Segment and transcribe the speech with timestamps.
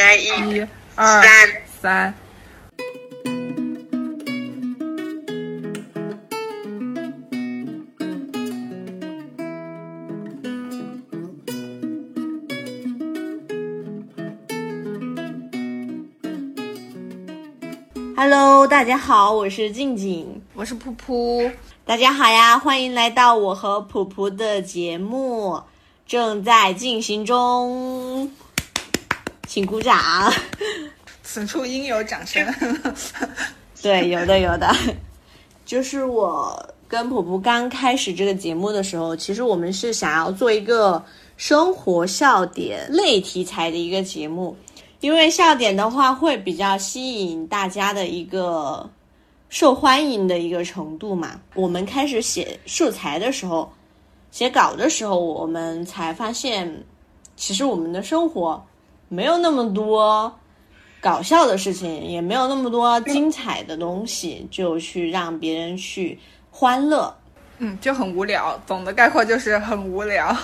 [0.00, 0.24] 来一、
[0.54, 1.62] 一、二、三。
[1.82, 2.14] 三。
[18.16, 20.40] Hello，大家好，我是静静。
[20.54, 21.52] 我是噗噗，
[21.84, 25.60] 大家好呀，欢迎来到我和噗噗的节目，
[26.06, 28.32] 正在进行中，
[29.50, 30.32] 请鼓掌。
[31.24, 32.46] 此处应有掌声。
[33.82, 34.72] 对，有的有的，
[35.66, 41.04] 就是我跟婆婆刚开始这个节目的时候，其实我们是想要做一个
[41.36, 44.56] 生活笑点类题材的一个节目，
[45.00, 48.88] 因为笑点的话会比较吸引大家的一个
[49.48, 51.40] 受欢迎的一个程度嘛。
[51.56, 53.68] 我们开始写素材的时候，
[54.30, 56.72] 写稿的时候，我们才发现，
[57.34, 58.64] 其实我们的生活
[59.10, 60.34] 没有那么多。
[61.02, 66.18] 搞笑的事情也没有那么多精彩的东西，就去让别人去
[66.50, 67.16] 欢乐。
[67.56, 68.60] 嗯，就很无聊。
[68.66, 70.36] 总的概括就是很无聊。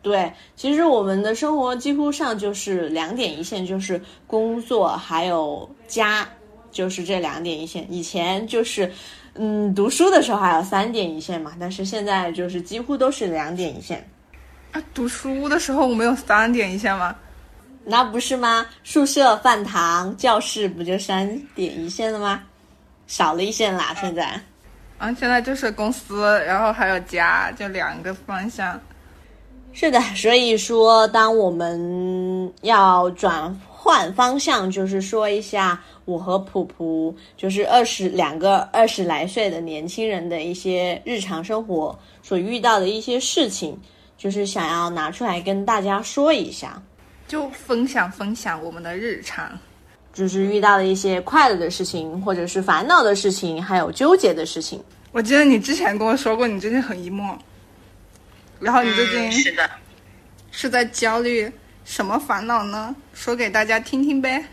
[0.00, 6.26] 对，其实我们的生活几乎上就是两点一线，就是工作还有家，
[6.70, 7.86] 就是这两点一线。
[7.92, 8.90] 以前就是，
[9.34, 14.08] 嗯，读书的时候还有三点一线嘛，但是现在就是几乎都是两点一线。
[14.72, 17.14] 啊，读书的时候我们有三点一线吗？
[17.84, 18.66] 那不是吗？
[18.84, 22.42] 宿舍、饭堂、教室不就三点一线了吗？
[23.06, 24.40] 少了一线啦，现在。
[24.98, 28.78] 啊，现在就是公司，然后还有家，就两个方向。
[29.72, 43.80] 是的，所以说，当我们要转换方向，就是说一下我和普普，就是二十两个二十来岁的年轻人的一些日常生活所遇到的一些事情，
[44.18, 46.82] 就是想要拿出来跟大家说一下。
[47.30, 49.56] 就分享分享我们的日常，
[50.12, 54.82] 就是遇到了一些快乐的事情，或者是烦恼的事情，还有纠结的事情。
[55.12, 57.36] 我记得你之前跟我说过，你最近很 emo，
[58.58, 59.70] 然后你最近嗯、是的，
[60.50, 61.48] 是在焦虑
[61.84, 62.92] 什么烦恼呢？
[63.14, 64.44] 说给大家听听呗。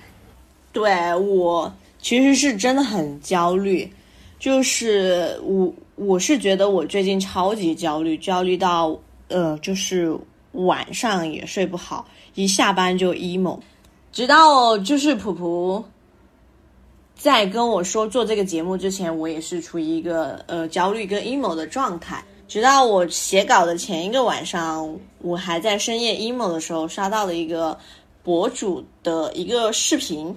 [0.71, 3.91] 对我其实是真的很焦虑，
[4.37, 8.95] 就是我我是觉得我最近超级焦虑，焦虑到
[9.29, 10.15] 呃，就是
[10.65, 13.59] 晚上也睡不好，一下班就 emo，
[14.11, 15.83] 直到就是普普
[17.15, 22.23] 在跟我说做这个节目之前，我也是处于一个呃焦虑跟 emo 的状态。
[22.47, 27.77] 直到我写稿的前一个晚上，我还在深夜 emo 的时候，刷到了一个
[28.23, 30.33] 博主的一个视频，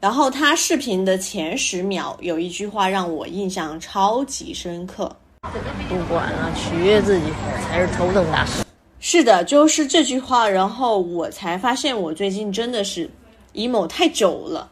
[0.00, 5.14] 然后他视频的前十秒有一句话让我印象超级深刻。
[5.88, 7.26] 不管了，取悦自己
[7.68, 8.64] 才是头等大事。
[9.04, 13.10] 是的，就是这句话，然后我才发现我最近真的是
[13.52, 14.70] emo 太久了，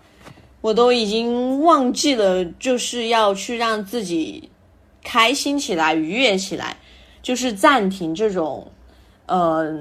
[0.61, 4.49] 我都已经忘记了，就是要去让自己
[5.03, 6.77] 开心起来、愉悦起来，
[7.21, 8.71] 就是暂停这种
[9.27, 9.77] 呃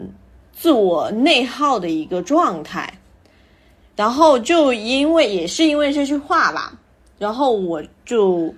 [0.51, 2.91] 自我内耗的一个状态。
[3.95, 6.73] 然后就因为也是因为这句话吧，
[7.19, 8.51] 然后我就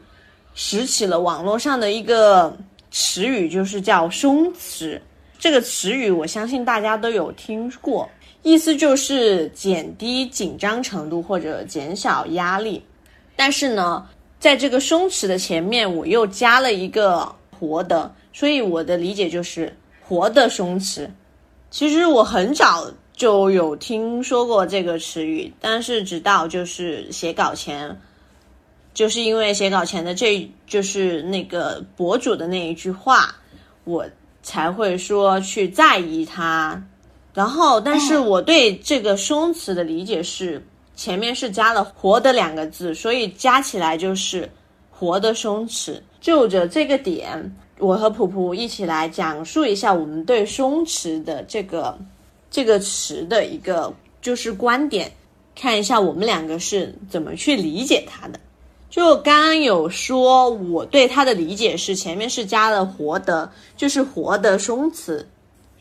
[0.55, 2.57] 拾起了网络上的一个
[2.91, 4.97] 词语，就是叫松弛。
[5.41, 8.07] 这个词语我相信大家都有听过，
[8.43, 12.79] 意思就是减低紧张程度或者减小压力。
[13.35, 14.07] 但是呢，
[14.39, 17.27] 在这个松弛的前面，我又加了一个
[17.59, 21.09] 活的，所以我的理解就是活的松弛。
[21.71, 27.99] 其实我很早就有听说过这个词语，但是直到就是写稿前，
[28.93, 33.35] 就是因为写稿前的这就是那个博主的那一句话，
[33.85, 34.05] 我
[34.43, 36.81] 才会说去在意它。
[37.33, 40.61] 然后，但是我对这个松弛的理解是，
[40.95, 44.49] 前面是加了“活”的两个字，所以加起来就是
[44.91, 46.01] “活的松弛”。
[46.19, 51.97] 就着这个点，我和普普一起来讲述一下我们对“松弛”的这个
[52.49, 55.09] 这个词的一个就是观点，
[55.55, 58.39] 看一下我们两个是怎么去理解它的。
[58.91, 65.25] 就刚刚有说，我对它的理解是前面是加了“活的”，就是“活的松弛”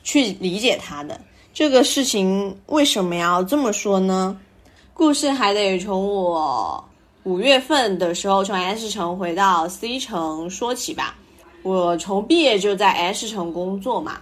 [0.04, 1.20] 去理解它的。
[1.52, 4.38] 这个事情为什么要这么说呢？
[4.94, 6.82] 故事还得从我
[7.24, 11.16] 五月份的时候从 S 城回到 C 城说起吧。
[11.62, 14.20] 我从毕业就在 S 城工作嘛，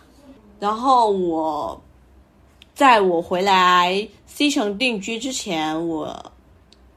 [0.58, 1.79] 然后我
[2.75, 6.32] 在我回来 C 城定居之前，我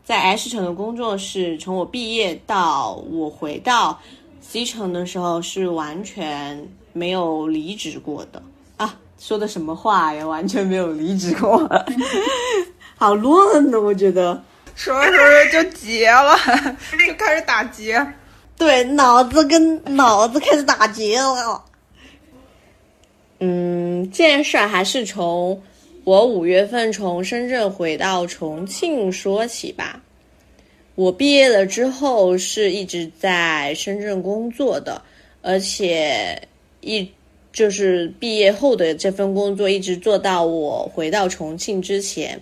[0.03, 3.99] 在 H 城的工作是从我毕业到我回到
[4.41, 8.41] C 城的时候是完全没有离职过的
[8.77, 8.97] 啊！
[9.19, 10.25] 说的什么话呀？
[10.25, 11.69] 完全没有离职过。
[12.97, 14.43] 好乱呢，我觉得。
[14.73, 15.17] 说着说
[15.51, 16.35] 着就结了，
[17.07, 18.13] 就开始打结。
[18.57, 21.63] 对，脑子跟脑子开始打结了。
[23.39, 25.61] 嗯，这件事儿还是从
[26.03, 30.01] 我五月份从深圳回到重庆说起吧。
[30.95, 35.01] 我毕业了之后是一直在深圳工作的，
[35.41, 36.41] 而且
[36.81, 37.07] 一
[37.53, 42.41] 就是毕业后的这份工作一直做到我回到重庆之前，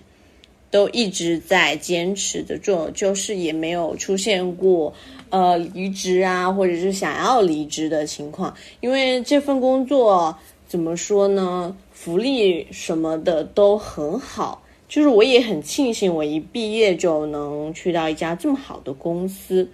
[0.71, 4.93] 都一直在坚持的做，就是也没有出现过
[5.29, 8.55] 呃离职啊，或者是想要离职的情况。
[8.79, 10.35] 因为这份工作
[10.69, 14.63] 怎么说呢，福利什么的都很好。
[14.87, 19.67] 就是我也很庆幸，我一毕业就能去到一家这么好的公司，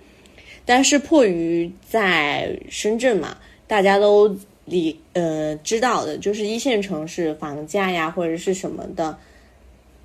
[0.65, 3.37] 但是迫于在深圳嘛，
[3.67, 4.33] 大家都
[4.63, 9.17] 理呃知道的，就是一线城市房价呀或者是什么的，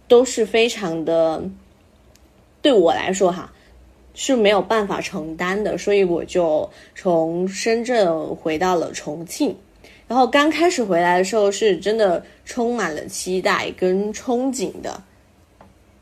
[0.09, 1.43] 都是非常的，
[2.63, 3.53] 对我来说哈
[4.15, 9.57] 是没有办法承担的，所以我就从深圳回到了重庆。
[10.11, 15.01] 然后刚开始回来的时候，是真的充满了期待跟憧憬的，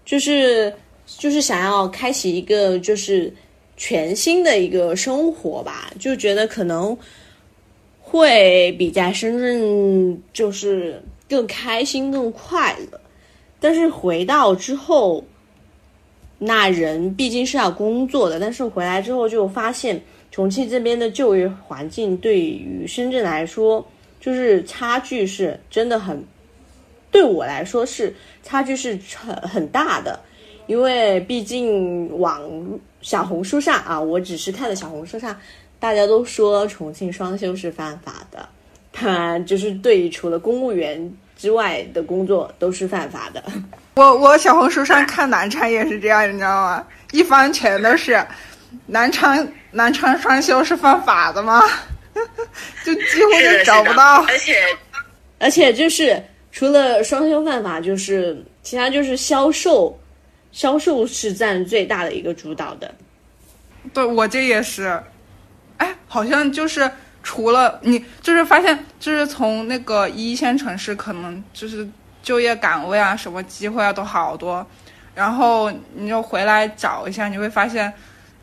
[0.02, 0.72] 就是
[1.06, 3.31] 就是想要开启一个就是
[3.76, 6.96] 全新的一个生活吧，就觉得可能
[8.00, 12.99] 会比在深圳就是更开心更快乐。
[13.60, 15.22] 但是回到之后，
[16.38, 20.00] 那人毕竟是要工作的，但是回来之后就发现
[20.31, 23.87] 重庆这边的就业环境对于深圳来说。
[24.20, 26.25] 就是差距是真的很，
[27.11, 30.19] 对我来说是差距是很很大的，
[30.67, 32.43] 因为毕竟网
[33.00, 35.35] 小红书上啊，我只是看的小红书上，
[35.79, 38.49] 大家都说重庆双休是犯法的，
[38.93, 43.43] 他就是对除了公务员之外的工作都是犯法的。
[43.94, 46.87] 我我小红书上看南昌也是这样，你知道吗？
[47.12, 48.20] 一翻全都是
[48.87, 51.62] 南昌南昌双休是犯法的吗？
[52.85, 54.55] 就几乎就找不到，而且
[55.38, 59.99] 而且就是除了双休犯法，就是其他就是销售，
[60.53, 62.93] 销售是占最大的一个主导的。
[63.93, 65.00] 对我这也是，
[65.76, 66.91] 哎，好像就是
[67.23, 71.88] 除了你，就是发现就是从那个一线城市，可能就是
[72.23, 74.67] 就业岗位啊，什么机会啊都好多，
[75.15, 77.93] 然后你就回来找一下，你会发现。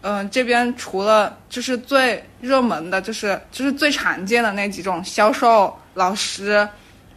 [0.08, 6.68] 嗯，这边除了就是最热门的，就是就是最常见的那几种销售老师，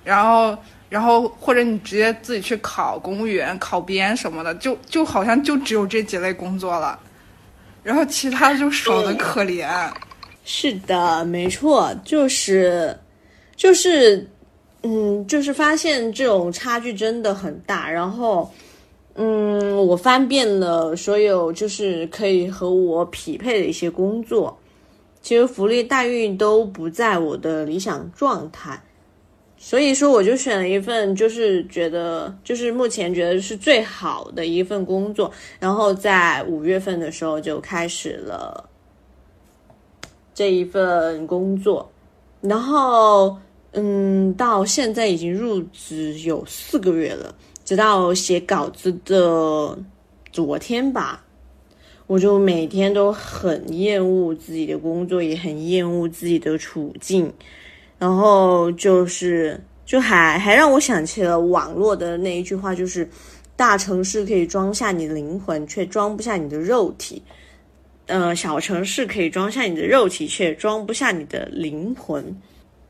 [0.03, 0.57] 然后
[0.89, 6.99] 然后或者你直接自己去考公务员、考编什么的，就就好像就只有这几类工作了，
[7.83, 9.69] 然后其他就少的可怜。
[10.47, 12.99] 是的，没错，就是
[13.55, 14.27] 就是，
[14.83, 18.51] 嗯，就是发现这种差距真的很大，然后。
[19.21, 24.57] 嗯，我翻遍了所有就是可以和我匹配的一些工作，
[25.21, 28.81] 其实福利待遇都不在我的理想状态，
[29.57, 38.71] 所以说我就选了一份就是觉得就是目前觉得是最好的一份工作，然后在五月份的时候就开始了
[40.33, 41.91] 这一份工作，
[42.41, 43.37] 然后
[43.81, 47.33] 嗯，到现在已经入职有四个月了。
[47.65, 49.79] 直到写稿子的
[50.33, 51.25] 昨天吧，
[52.09, 57.33] 我就每天都很厌恶自己的工作，也很厌恶自己的处境，
[58.01, 63.09] 然后就是就还还让我想起了网络的那一句话，就是
[63.55, 67.23] 大城市可以装下你的灵魂，却装不下你的肉体；
[68.07, 72.35] 嗯，小城市可以装下你的肉体，却装不下你的灵魂。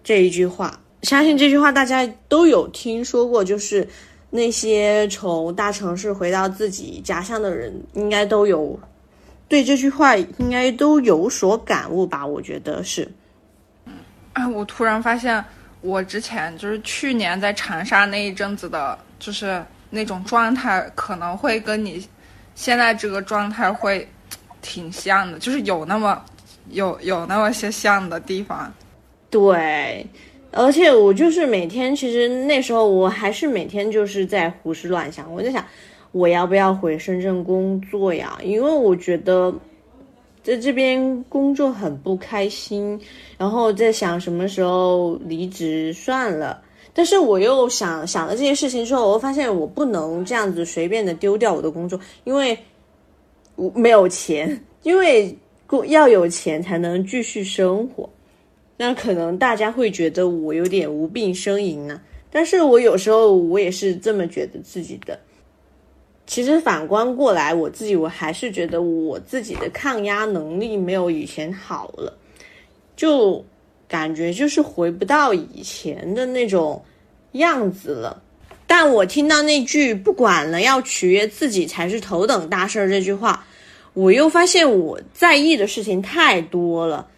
[0.08, 3.86] 这一句话，相信这句话大家都有听说过，就是。
[4.30, 8.78] 那些从大城市回到自己家乡的人，应该都有
[9.48, 12.26] 对这句话应该都有所感悟吧？
[12.26, 13.10] 我觉得是。
[14.34, 15.42] 哎，我突然发现，
[15.80, 22.06] 我之前就是去年在长沙那一阵子的，就是那种状态，可能会跟你
[22.54, 24.06] 现在这个状态会
[24.60, 26.22] 挺像的，就是有那么
[26.68, 28.70] 有有那么些像的地方。
[29.30, 30.06] 对。
[30.50, 35.32] 而且我就是每天，其实那时候我还是每天就是在胡思乱想。
[35.32, 35.62] 我在想，
[36.10, 38.38] 我要不要回深圳工作呀？
[38.42, 39.54] 因为我觉得
[40.42, 42.98] 在这边工作很不开心。
[43.36, 46.62] 然后在想什么时候离职算了。
[46.94, 52.58] 但是我又想想了这些事情之后，我发现我不能这样子随便的丢掉我的工作，因为
[53.54, 55.36] 我没有钱，因为
[55.88, 58.08] 要有钱才能继续生活。
[58.80, 65.18] 那可能大家会觉得我有点无病呻吟呢，但是我有时候我也是这么觉得自己的。
[66.26, 72.16] 其实反观过来，我自己我还是觉得我自己的抗压能力没有以前好了，
[72.94, 73.44] 就
[73.88, 76.80] 感觉就是回不到以前的那种
[77.32, 78.22] 样子了。
[78.66, 83.44] 但我听到那句“不管了，要取悦自己才是头等大事儿”这句话，
[83.94, 87.08] 我又发现我在意的事情太多了。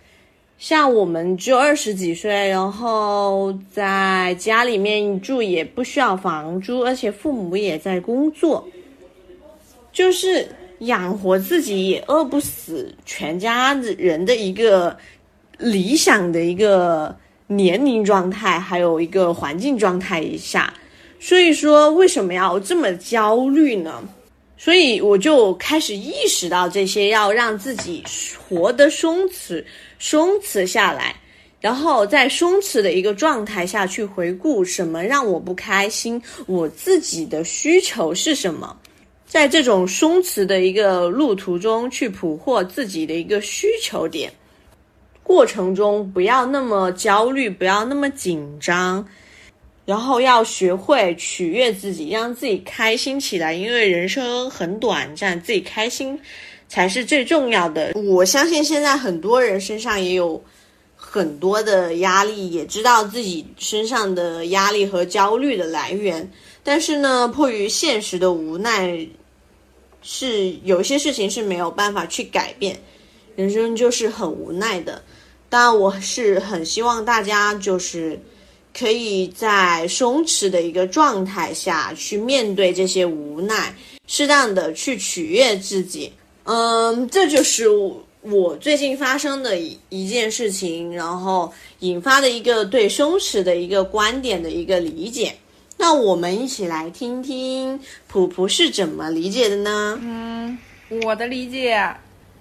[0.61, 8.69] 像我们只有二十几岁，然后在家里面住也不需要房租，而且父母也在工作，
[9.91, 10.47] 就是
[10.81, 14.95] 养活自己也饿不死全家人的一个
[15.57, 20.71] 理想的一个年龄状态，还有一个环境状态一下。
[21.19, 24.07] 所以说，为什么要这么焦虑呢？
[24.59, 28.05] 所以我就开始意识到这些，要让自己
[28.47, 29.65] 活得松弛、
[30.01, 31.15] 松弛下来，
[31.61, 38.77] 然后在松弛的一个状态下去回顾什么让我不开心，我自己的需求是什么，
[39.27, 44.33] 在这种松弛的一个路途中去捕获自己的一个需求点，
[45.23, 49.07] 过程中不要那么焦虑，不要那么紧张。
[49.87, 56.17] 然后要学会取悦自己，让自己开心起来，因为人生很短暂，自己开心
[56.71, 57.93] 才是最重要的。
[57.95, 60.43] 我相信现在很多人身上也有
[60.97, 66.33] 很多的压力，也知道自己身上的压力和焦虑的来源，
[66.65, 69.07] 但是呢，迫于现实的无奈，
[70.01, 72.81] 是有些事情是没有办法去改变，
[73.37, 75.03] 人生就是很无奈的。
[75.51, 78.19] 当然，我是很希望大家就是。
[78.73, 83.75] 可以在松弛的一个状态下去面对这些无奈，
[84.07, 86.13] 适当的去取悦自己。
[86.45, 87.67] 嗯，这就是
[88.23, 95.35] 我最近发生的一一件事情，然后引发的一个对松弛的一个观点的一个理解。
[95.77, 99.99] 那我们一起来听听普普是怎么理解的呢？
[100.03, 100.59] 嗯，
[101.05, 101.83] 我的理解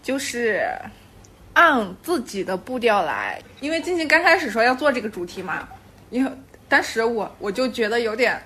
[0.04, 0.62] 就是
[1.54, 5.68] 按自己的步调来，因为静静刚开始说要做这个主题嘛。
[6.10, 6.32] 因为
[6.68, 8.42] 当时我我就觉得有点，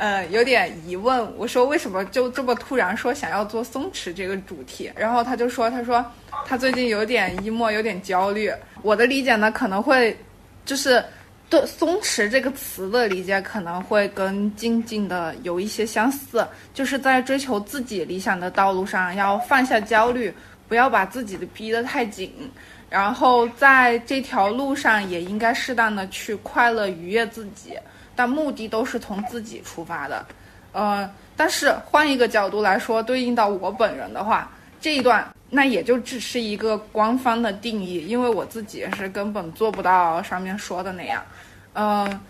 [0.00, 1.30] 呃，有点疑问。
[1.36, 4.90] 我说为什么就这么突然说想要做松弛这个主题？
[4.96, 6.02] 然后他就说，他说
[6.46, 8.50] 他最近有点 emo，有点焦虑。
[8.80, 10.16] 我的理解呢，可能会
[10.64, 11.04] 就是
[11.50, 20.32] 对“松弛”这个词的理解可能会跟静静的有一些相似，就是在追求自己理想的道路上要放下焦虑，
[20.66, 22.32] 不要把自己的逼得太紧。
[22.88, 27.74] 然后在这条路上也应该适当的去快乐愉悦自己，
[28.20, 30.26] 但目的都是从自己出发的，
[30.72, 41.24] 呃，但是换一个角度来说，对应到我本人的话，这一段那也就只是一个官方的定义，因为我自己是根本做不到上面说的那样，
[41.72, 42.20] 嗯，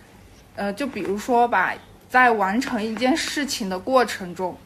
[0.54, 1.74] 呃，就比如说吧，
[2.08, 4.56] 在完成一件事情的过程中，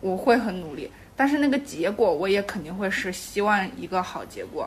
[0.00, 4.66] 我会很努力，但是那个结果我也肯定会是希望一个好结果。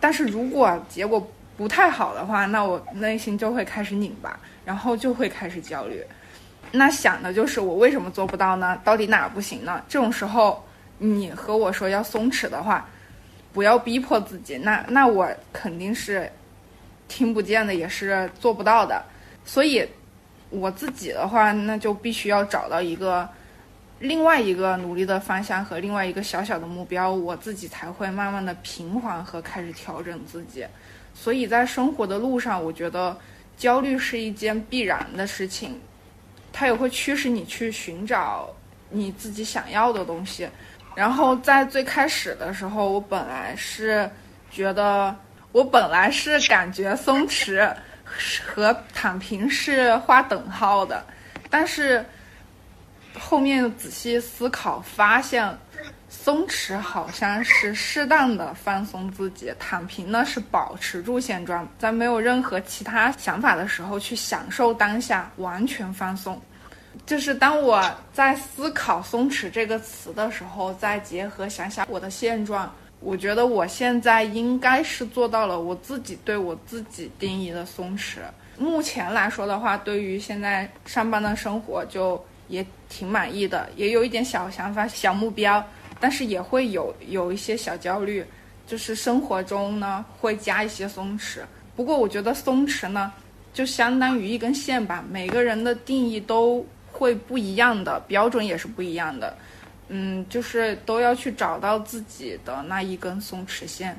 [0.00, 1.24] 但是如果结果
[1.56, 6.04] 不太好的话，那我内心就会开始拧巴，然后就会开始焦虑。
[6.70, 8.80] 那想的就是我为什么做不到呢？
[8.84, 9.82] 到底哪不行呢？
[9.88, 10.64] 这种时候，
[10.98, 12.88] 你和我说要松弛的话，
[13.52, 16.30] 不要逼迫自己，那那我肯定是
[17.08, 19.04] 听不见的，也是做不到的。
[19.44, 19.86] 所以
[20.50, 23.28] 我自己的话，那就必须要找到一个。
[23.98, 30.66] 另外一个努力的方向和另外一个小小的目标，我自己才会慢慢的平缓和开始调整自己。
[31.14, 33.16] 所以在生活的路上，我觉得
[33.56, 35.80] 焦虑是一件必然的事情，
[36.52, 38.48] 它也会驱使你去寻找
[38.90, 40.48] 你自己想要的东西。
[40.94, 44.10] 然后在最开始的时候，我本来是
[44.50, 45.14] 觉得，
[45.52, 47.74] 我本来是感觉松弛
[48.44, 51.04] 和躺平是划等号的，
[51.48, 52.04] 但是。
[53.20, 55.46] 后面仔细思考，发现
[56.14, 66.40] 松弛好像是适当的放松自己，躺平呢是保持住现状，在没有任何其他想法的时候去享受当下，完全放松。
[67.06, 78.18] 就是当我在思考“松弛”这个词的时候，再结合想想我的现状，我觉得我现在应该是做到了我自己对我自己定义的松弛。
[78.58, 82.22] 目前来说的话，对于现在上班的生活就。
[82.48, 85.64] 也挺满意的，也有一点小想法、小目标，
[86.02, 88.24] 但是也会有有一些小焦虑，
[88.66, 91.38] 就是生活中呢会加一些松弛。
[91.76, 93.12] 不过我觉得松弛呢，
[93.54, 99.32] 就相当于一根线吧，每个人的定义都会不一样的，标准也是不一样的。
[99.86, 103.96] 嗯，就是都要去找到自己的那一根松弛线，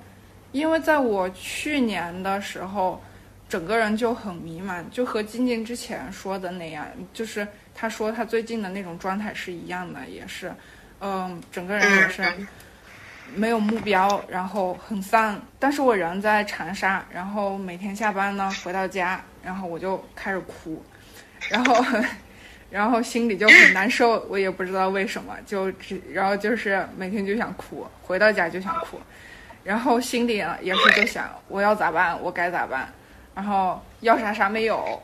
[0.51, 3.01] 因为在我去年的时候，
[3.47, 7.47] 整个人就很迷茫，就和静静之前说的那样，就是。
[7.75, 10.53] 他说他最近的那种状态是一样的，也是，
[11.03, 12.23] 嗯，整个人也是
[13.35, 15.37] 没有目标，然后很丧。
[15.59, 20.81] 但是我人在长沙，然后每天下班呢回到家，然后我就开始哭，
[21.49, 21.75] 然后
[22.71, 28.97] 然后心里就很难受，我也不知道为什么，就只然后就是每天就想哭，回到家就想哭，
[29.63, 32.87] 然后心里也是就想我要咋办，我该咋办，
[33.35, 35.01] 然后要啥啥没有。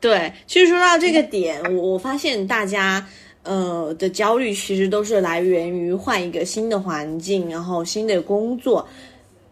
[0.00, 3.06] 对，其实说到这个点，我我发现大家
[3.42, 8.86] 呃的焦虑其实都是来源于换一个新的环境，然后新的工作，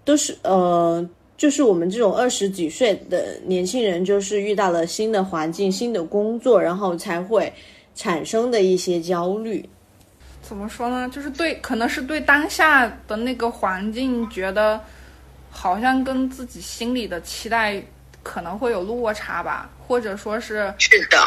[0.04, 7.52] 都是呃，就是我们这种二十几岁的年轻人，就是遇到了新的环境、新的工作，然后才会
[7.94, 9.66] 产生的一些焦虑。
[10.42, 11.08] 怎么说呢？
[11.10, 14.80] 就是对，可能是对当下的那个环境觉得
[15.50, 17.82] 好像跟自己心里的期待
[18.22, 21.18] 可能会有落差吧，或者说是是的，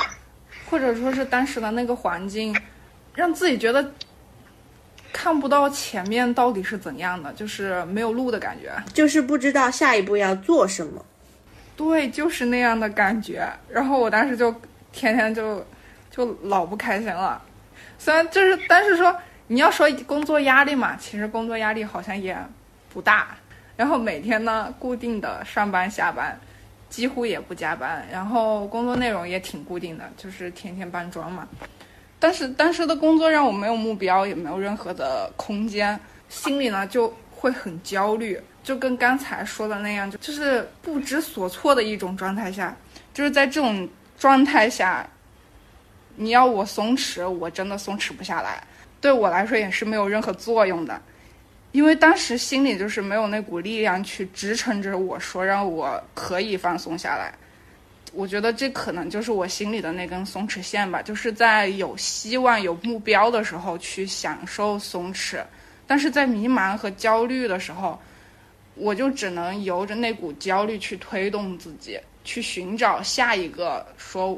[0.72, 2.56] 或者说是当时的那个环境，
[3.14, 3.92] 让自己觉得
[5.12, 8.72] 看不到前面到底是怎样的，就是没有路的感觉。
[8.94, 11.06] 就是不知道下一步要做什么。
[11.76, 13.46] 对，就是那样的感觉。
[13.70, 14.56] 然后我当时就
[14.94, 15.62] 天天就
[16.10, 17.42] 就老不开心了。
[18.00, 19.14] 虽然就是，但是说
[19.48, 22.38] 你要说工作压力嘛，其实工作压力好像也
[22.94, 23.36] 不大。
[23.76, 26.40] 然后每天呢，固定的上班下班，
[26.92, 28.06] 几乎也不加班。
[28.12, 31.48] 然后工作内容也挺固定的，就是天天搬砖嘛。
[32.20, 42.78] 但是当时的工作让我没有目标，也没有任何的空间，心里呢就会很焦虑，就跟刚才说的那样，就就是不知所措的一种状态下，
[43.12, 45.04] 就是在这种状态下，
[46.16, 48.64] 你要我松弛，我真的松弛不下来，
[49.00, 51.02] 对我来说也是没有任何作用的，
[51.72, 57.34] 因为当时心里就是没有那股力量去支撑着我说让我可以放松下来。
[58.14, 65.42] 我觉得这可能就是我心里的那根松弛线吧，就是在有希望、有目标的时候去享受松弛，
[65.88, 67.98] 但是在迷茫和焦虑的时候，
[68.76, 74.38] 我就只能由着那股焦虑去推动自己，去寻找下一个说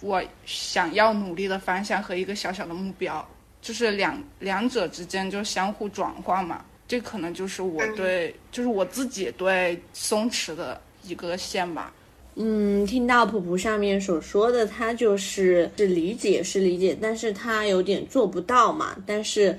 [0.00, 3.26] 我想要努力的方向和一个小小的目标，
[3.64, 6.62] 就是两两者之间就相互转换嘛。
[6.86, 11.90] 这可能就是我对，就是我自己对松弛的一个线吧。
[12.36, 18.94] 嗯，听到普普上面所说的，他就是是理解是理解，但是他有点做不到嘛。
[19.06, 19.58] 但是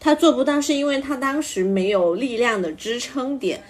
[0.00, 3.62] 他做不到，是因为他当时没有力量的支撑点。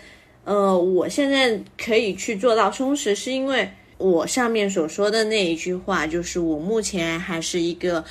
[0.44, 8.03] 呃，我现在可以去做到松弛，是因为我上面所说的那一句话，就是我目前还是一个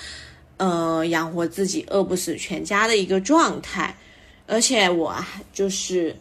[0.58, 3.96] 呃养活自己、饿不死全家的一个状态，
[4.48, 6.16] 而且我还就是。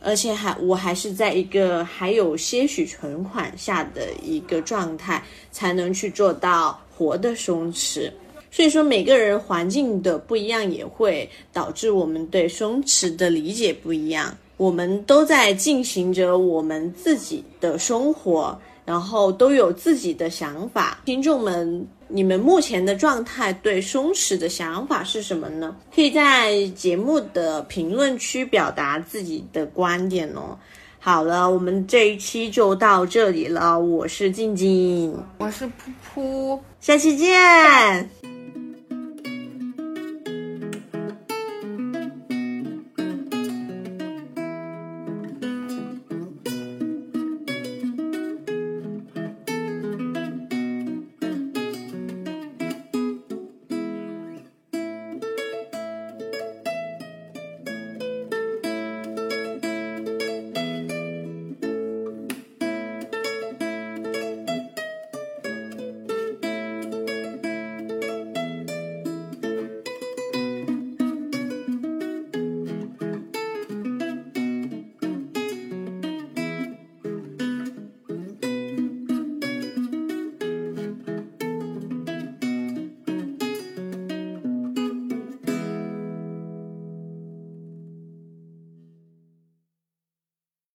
[0.00, 8.08] 而且还我还是在一个还有些许存款下的一个状态，才能去做到活的松弛。
[8.48, 14.38] 所以说，每个人环境的不一样，也会导致我们对松弛的理解不一样。
[14.56, 18.56] 我们都在进行着我们自己的生活，
[18.88, 20.98] 然后都有自己的想法。
[21.04, 25.76] 听众们，你们目前的状态对松弛的想法是什么呢？
[25.94, 30.58] 可以在节目的评论区表达自己的观点哦。
[30.98, 33.78] 好了，我们这一期就到这里了。
[33.78, 35.70] 我是静静，我是噗
[36.14, 36.58] 噗。
[36.80, 38.37] 下期见。